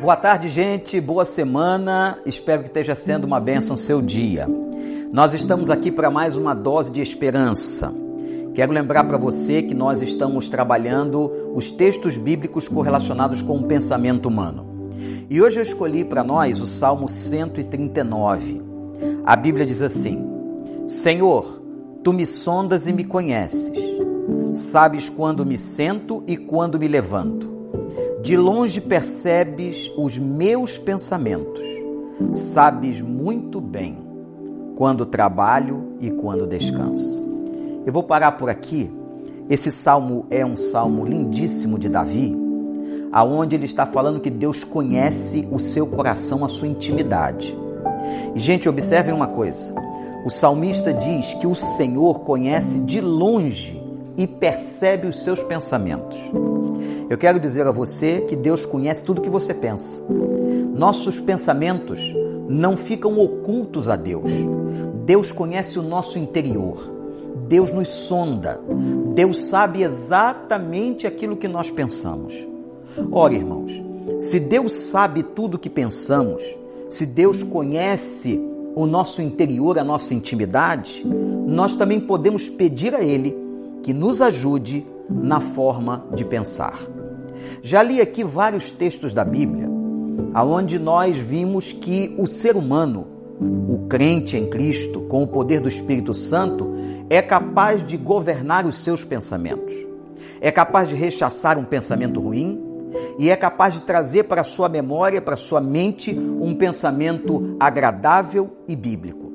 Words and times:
Boa 0.00 0.16
tarde, 0.16 0.48
gente. 0.48 0.98
Boa 0.98 1.26
semana. 1.26 2.18
Espero 2.24 2.62
que 2.62 2.68
esteja 2.68 2.94
sendo 2.94 3.24
uma 3.24 3.38
bênção 3.38 3.76
seu 3.76 4.00
dia. 4.00 4.48
Nós 5.12 5.34
estamos 5.34 5.68
aqui 5.68 5.92
para 5.92 6.10
mais 6.10 6.36
uma 6.36 6.54
dose 6.54 6.90
de 6.90 7.02
esperança. 7.02 7.92
Quero 8.54 8.72
lembrar 8.72 9.04
para 9.04 9.18
você 9.18 9.60
que 9.60 9.74
nós 9.74 10.00
estamos 10.00 10.48
trabalhando 10.48 11.30
os 11.54 11.70
textos 11.70 12.16
bíblicos 12.16 12.66
correlacionados 12.66 13.42
com 13.42 13.58
o 13.58 13.64
pensamento 13.64 14.24
humano. 14.24 14.90
E 15.28 15.42
hoje 15.42 15.58
eu 15.58 15.62
escolhi 15.62 16.02
para 16.02 16.24
nós 16.24 16.62
o 16.62 16.66
Salmo 16.66 17.06
139. 17.06 18.62
A 19.26 19.36
Bíblia 19.36 19.66
diz 19.66 19.82
assim: 19.82 20.26
Senhor, 20.86 21.62
tu 22.02 22.14
me 22.14 22.26
sondas 22.26 22.86
e 22.86 22.92
me 22.94 23.04
conheces. 23.04 23.70
Sabes 24.54 25.10
quando 25.10 25.44
me 25.44 25.58
sento 25.58 26.24
e 26.26 26.38
quando 26.38 26.78
me 26.78 26.88
levanto. 26.88 27.49
De 28.22 28.36
longe 28.36 28.82
percebes 28.82 29.90
os 29.96 30.18
meus 30.18 30.76
pensamentos. 30.76 31.64
Sabes 32.32 33.00
muito 33.00 33.62
bem 33.62 33.96
quando 34.76 35.06
trabalho 35.06 35.94
e 36.00 36.10
quando 36.10 36.46
descanso. 36.46 37.22
Eu 37.86 37.92
vou 37.92 38.02
parar 38.02 38.32
por 38.32 38.50
aqui. 38.50 38.90
Esse 39.48 39.72
salmo 39.72 40.26
é 40.28 40.44
um 40.44 40.54
salmo 40.54 41.04
lindíssimo 41.04 41.78
de 41.78 41.88
Davi, 41.88 42.36
aonde 43.10 43.56
ele 43.56 43.64
está 43.64 43.86
falando 43.86 44.20
que 44.20 44.30
Deus 44.30 44.64
conhece 44.64 45.48
o 45.50 45.58
seu 45.58 45.86
coração, 45.86 46.44
a 46.44 46.48
sua 46.48 46.68
intimidade. 46.68 47.56
E 48.34 48.38
gente, 48.38 48.68
observem 48.68 49.14
uma 49.14 49.28
coisa. 49.28 49.72
O 50.26 50.30
salmista 50.30 50.92
diz 50.92 51.32
que 51.34 51.46
o 51.46 51.54
Senhor 51.54 52.20
conhece 52.20 52.80
de 52.80 53.00
longe 53.00 53.79
e 54.16 54.26
percebe 54.26 55.06
os 55.06 55.22
seus 55.22 55.42
pensamentos. 55.42 56.18
Eu 57.08 57.18
quero 57.18 57.40
dizer 57.40 57.66
a 57.66 57.72
você 57.72 58.20
que 58.20 58.36
Deus 58.36 58.64
conhece 58.64 59.02
tudo 59.02 59.20
que 59.22 59.28
você 59.28 59.52
pensa. 59.52 59.98
Nossos 60.74 61.18
pensamentos 61.18 62.00
não 62.48 62.76
ficam 62.76 63.18
ocultos 63.18 63.88
a 63.88 63.96
Deus. 63.96 64.30
Deus 65.04 65.32
conhece 65.32 65.78
o 65.78 65.82
nosso 65.82 66.18
interior. 66.18 66.78
Deus 67.48 67.72
nos 67.72 67.88
sonda. 67.88 68.60
Deus 69.14 69.44
sabe 69.44 69.82
exatamente 69.82 71.06
aquilo 71.06 71.36
que 71.36 71.48
nós 71.48 71.70
pensamos. 71.70 72.32
Ora, 73.10 73.34
irmãos, 73.34 73.82
se 74.18 74.38
Deus 74.38 74.72
sabe 74.72 75.22
tudo 75.22 75.54
o 75.54 75.58
que 75.58 75.70
pensamos, 75.70 76.42
se 76.88 77.06
Deus 77.06 77.42
conhece 77.42 78.40
o 78.74 78.86
nosso 78.86 79.20
interior, 79.20 79.78
a 79.78 79.84
nossa 79.84 80.14
intimidade, 80.14 81.04
nós 81.04 81.74
também 81.74 82.00
podemos 82.00 82.48
pedir 82.48 82.94
a 82.94 83.02
Ele 83.02 83.36
que 83.82 83.92
nos 83.92 84.20
ajude 84.20 84.86
na 85.08 85.40
forma 85.40 86.06
de 86.14 86.24
pensar. 86.24 86.78
Já 87.62 87.82
li 87.82 88.00
aqui 88.00 88.22
vários 88.22 88.70
textos 88.70 89.12
da 89.12 89.24
Bíblia, 89.24 89.68
aonde 90.32 90.78
nós 90.78 91.16
vimos 91.16 91.72
que 91.72 92.14
o 92.18 92.26
ser 92.26 92.56
humano, 92.56 93.06
o 93.40 93.86
crente 93.88 94.36
em 94.36 94.48
Cristo, 94.48 95.00
com 95.02 95.22
o 95.22 95.26
poder 95.26 95.60
do 95.60 95.68
Espírito 95.68 96.14
Santo, 96.14 96.70
é 97.08 97.20
capaz 97.20 97.84
de 97.84 97.96
governar 97.96 98.66
os 98.66 98.78
seus 98.78 99.04
pensamentos. 99.04 99.74
É 100.40 100.50
capaz 100.50 100.88
de 100.88 100.94
rechaçar 100.94 101.58
um 101.58 101.64
pensamento 101.64 102.20
ruim 102.20 102.62
e 103.18 103.30
é 103.30 103.36
capaz 103.36 103.74
de 103.74 103.82
trazer 103.82 104.24
para 104.24 104.44
sua 104.44 104.68
memória, 104.68 105.20
para 105.20 105.36
sua 105.36 105.60
mente, 105.60 106.16
um 106.16 106.54
pensamento 106.54 107.56
agradável 107.58 108.50
e 108.66 108.74
bíblico. 108.74 109.30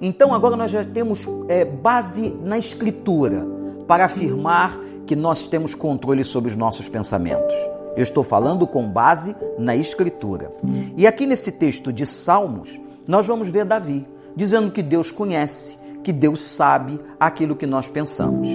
Então 0.00 0.34
agora 0.34 0.56
nós 0.56 0.70
já 0.70 0.84
temos 0.84 1.26
é, 1.48 1.64
base 1.64 2.30
na 2.42 2.58
Escritura 2.58 3.63
para 3.86 4.04
afirmar 4.06 4.78
que 5.06 5.14
nós 5.14 5.46
temos 5.46 5.74
controle 5.74 6.24
sobre 6.24 6.50
os 6.50 6.56
nossos 6.56 6.88
pensamentos. 6.88 7.54
Eu 7.96 8.02
estou 8.02 8.24
falando 8.24 8.66
com 8.66 8.88
base 8.88 9.36
na 9.58 9.76
Escritura. 9.76 10.52
E 10.96 11.06
aqui 11.06 11.26
nesse 11.26 11.52
texto 11.52 11.92
de 11.92 12.06
Salmos, 12.06 12.80
nós 13.06 13.26
vamos 13.26 13.48
ver 13.48 13.64
Davi 13.64 14.06
dizendo 14.34 14.72
que 14.72 14.82
Deus 14.82 15.10
conhece, 15.10 15.76
que 16.02 16.12
Deus 16.12 16.42
sabe 16.42 16.98
aquilo 17.20 17.54
que 17.54 17.66
nós 17.66 17.88
pensamos. 17.88 18.48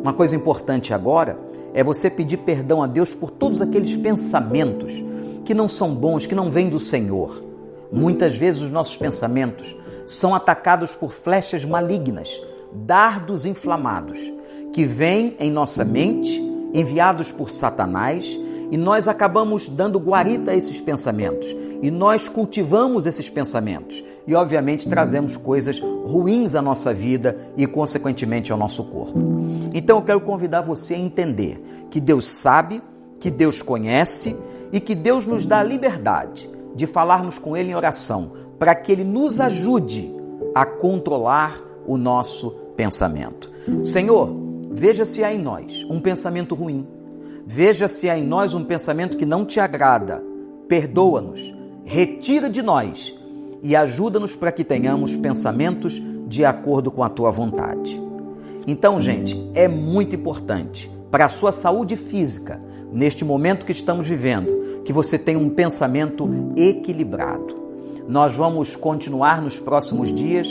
Uma 0.00 0.14
coisa 0.14 0.34
importante 0.34 0.94
agora 0.94 1.38
é 1.74 1.84
você 1.84 2.08
pedir 2.08 2.38
perdão 2.38 2.82
a 2.82 2.86
Deus 2.86 3.12
por 3.12 3.30
todos 3.30 3.60
aqueles 3.60 3.94
pensamentos 3.96 4.92
que 5.44 5.52
não 5.52 5.68
são 5.68 5.94
bons, 5.94 6.24
que 6.24 6.34
não 6.34 6.50
vêm 6.50 6.70
do 6.70 6.80
Senhor. 6.80 7.42
Muitas 7.92 8.36
vezes 8.36 8.62
os 8.62 8.70
nossos 8.70 8.96
pensamentos 8.96 9.76
são 10.06 10.34
atacados 10.34 10.94
por 10.94 11.12
flechas 11.12 11.64
malignas, 11.64 12.30
dardos 12.72 13.44
inflamados 13.44 14.37
que 14.72 14.84
vêm 14.84 15.36
em 15.38 15.50
nossa 15.50 15.84
mente, 15.84 16.40
enviados 16.74 17.32
por 17.32 17.50
Satanás, 17.50 18.38
e 18.70 18.76
nós 18.76 19.08
acabamos 19.08 19.68
dando 19.68 19.98
guarita 19.98 20.50
a 20.50 20.56
esses 20.56 20.80
pensamentos. 20.80 21.46
E 21.80 21.90
nós 21.90 22.28
cultivamos 22.28 23.06
esses 23.06 23.30
pensamentos. 23.30 24.04
E, 24.26 24.34
obviamente, 24.34 24.88
trazemos 24.88 25.36
coisas 25.36 25.78
ruins 25.78 26.54
à 26.54 26.60
nossa 26.60 26.92
vida 26.92 27.36
e, 27.56 27.66
consequentemente, 27.66 28.52
ao 28.52 28.58
nosso 28.58 28.84
corpo. 28.84 29.18
Então, 29.72 29.98
eu 29.98 30.02
quero 30.02 30.20
convidar 30.20 30.60
você 30.60 30.94
a 30.94 30.98
entender 30.98 31.86
que 31.90 32.00
Deus 32.00 32.28
sabe, 32.28 32.82
que 33.18 33.30
Deus 33.30 33.62
conhece 33.62 34.36
e 34.70 34.80
que 34.80 34.94
Deus 34.94 35.24
nos 35.24 35.46
dá 35.46 35.60
a 35.60 35.64
liberdade 35.64 36.50
de 36.74 36.86
falarmos 36.86 37.38
com 37.38 37.56
Ele 37.56 37.70
em 37.70 37.74
oração, 37.74 38.32
para 38.58 38.74
que 38.74 38.92
Ele 38.92 39.04
nos 39.04 39.40
ajude 39.40 40.14
a 40.54 40.66
controlar 40.66 41.58
o 41.86 41.96
nosso 41.96 42.50
pensamento. 42.76 43.50
Senhor, 43.82 44.47
Veja 44.70 45.04
se 45.04 45.24
há 45.24 45.32
em 45.32 45.38
nós 45.38 45.84
um 45.88 46.00
pensamento 46.00 46.54
ruim. 46.54 46.86
Veja 47.46 47.88
se 47.88 48.08
há 48.10 48.18
em 48.18 48.24
nós 48.24 48.52
um 48.52 48.64
pensamento 48.64 49.16
que 49.16 49.24
não 49.24 49.44
te 49.44 49.58
agrada. 49.58 50.22
Perdoa-nos, 50.68 51.54
retira 51.84 52.50
de 52.50 52.60
nós 52.60 53.16
e 53.62 53.74
ajuda-nos 53.74 54.36
para 54.36 54.52
que 54.52 54.62
tenhamos 54.62 55.14
pensamentos 55.14 56.00
de 56.26 56.44
acordo 56.44 56.90
com 56.90 57.02
a 57.02 57.08
tua 57.08 57.30
vontade. 57.30 58.00
Então, 58.66 59.00
gente, 59.00 59.50
é 59.54 59.66
muito 59.66 60.14
importante 60.14 60.90
para 61.10 61.24
a 61.24 61.30
sua 61.30 61.52
saúde 61.52 61.96
física, 61.96 62.60
neste 62.92 63.24
momento 63.24 63.64
que 63.64 63.72
estamos 63.72 64.06
vivendo, 64.06 64.82
que 64.84 64.92
você 64.92 65.18
tenha 65.18 65.38
um 65.38 65.48
pensamento 65.48 66.28
equilibrado. 66.54 67.56
Nós 68.06 68.36
vamos 68.36 68.76
continuar 68.76 69.40
nos 69.40 69.58
próximos 69.58 70.12
dias 70.12 70.48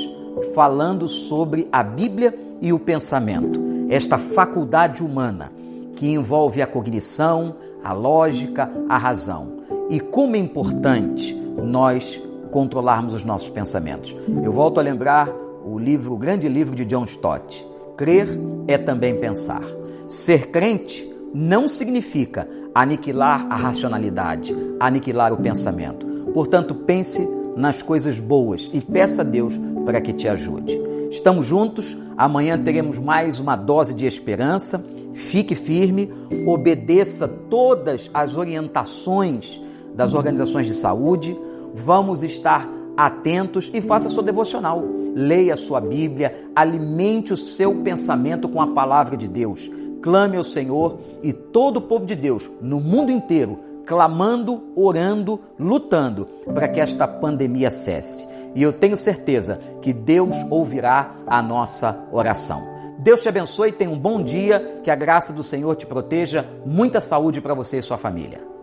falando 0.56 1.08
sobre 1.08 1.68
a 1.72 1.84
Bíblia 1.84 2.34
e 2.60 2.74
o 2.74 2.80
pensamento 2.80 3.67
esta 3.90 4.18
faculdade 4.18 5.04
humana 5.04 5.52
que 5.96 6.10
envolve 6.10 6.62
a 6.62 6.68
cognição, 6.68 7.56
a 7.84 7.94
lógica, 7.94 8.72
a 8.88 8.98
razão. 8.98 9.58
E 9.90 10.00
como 10.00 10.36
é 10.36 10.40
importante 10.40 11.34
nós 11.58 12.22
controlarmos 12.52 13.14
os 13.14 13.24
nossos 13.24 13.50
pensamentos. 13.50 14.16
Eu 14.44 14.52
volto 14.52 14.80
a 14.80 14.84
lembrar 14.84 15.30
o 15.66 15.78
livro, 15.78 16.14
o 16.14 16.18
grande 16.18 16.48
livro 16.48 16.76
de 16.76 16.86
John 16.86 17.04
Stott. 17.06 17.66
Crer 17.96 18.28
é 18.68 18.78
também 18.78 19.20
pensar. 19.20 19.64
Ser 20.08 20.48
crente 20.48 21.08
não 21.34 21.68
significa 21.68 22.48
aniquilar 22.74 23.48
a 23.50 23.56
racionalidade, 23.56 24.56
aniquilar 24.80 25.34
o 25.34 25.38
pensamento. 25.38 26.06
Portanto, 26.34 26.76
pense 26.76 27.28
nas 27.56 27.82
coisas 27.82 28.20
boas 28.20 28.70
e 28.72 28.80
peça 28.80 29.22
a 29.22 29.26
Deus 29.26 29.60
para 29.84 30.00
que 30.00 30.14
te 30.14 30.28
ajude. 30.28 30.80
Estamos 31.10 31.48
juntos, 31.48 31.98
amanhã 32.18 32.62
teremos 32.62 32.98
mais 32.98 33.40
uma 33.40 33.56
dose 33.56 33.94
de 33.94 34.06
esperança. 34.06 34.84
Fique 35.14 35.56
firme, 35.56 36.12
obedeça 36.46 37.28
todas 37.28 38.10
as 38.14 38.36
orientações 38.36 39.62
das 39.96 40.14
organizações 40.14 40.66
de 40.66 40.74
saúde. 40.74 41.38
Vamos 41.74 42.24
estar 42.24 42.68
atentos 42.96 43.70
e 43.74 43.80
faça 43.80 44.10
sua 44.10 44.24
devocional. 44.24 44.84
Leia 45.16 45.54
a 45.54 45.58
sua 45.58 45.80
Bíblia, 45.80 46.50
alimente 46.56 47.32
o 47.32 47.38
seu 47.38 47.76
pensamento 47.76 48.50
com 48.50 48.62
a 48.62 48.68
palavra 48.68 49.16
de 49.16 49.28
Deus. 49.28 49.70
Clame 50.02 50.38
ao 50.38 50.44
Senhor 50.44 51.00
e 51.22 51.32
todo 51.34 51.78
o 51.78 51.82
povo 51.82 52.06
de 52.06 52.16
Deus 52.16 52.50
no 52.62 52.80
mundo 52.80 53.12
inteiro, 53.12 53.60
clamando, 53.86 54.64
orando, 54.76 55.40
lutando 55.60 56.28
para 56.54 56.68
que 56.68 56.80
esta 56.80 57.08
pandemia 57.08 57.72
cesse 57.72 58.37
e 58.56 58.64
eu 58.64 58.74
tenho 58.74 58.98
certeza 58.98 59.60
que 59.82 59.94
Deus 59.94 60.36
ouvirá 60.50 61.16
a 61.26 61.42
nossa 61.42 62.06
oração. 62.12 62.62
Deus 63.00 63.22
te 63.22 63.30
abençoe, 63.30 63.72
tenha 63.72 63.92
um 63.92 64.00
bom 64.00 64.22
dia, 64.22 64.82
que 64.84 64.90
a 64.90 64.96
graça 64.96 65.32
do 65.32 65.44
Senhor 65.44 65.76
te 65.76 65.86
proteja, 65.86 66.48
muita 66.66 67.00
saúde 67.00 67.40
para 67.40 67.54
você 67.54 67.78
e 67.78 67.82
sua 67.82 67.98
família. 67.98 68.57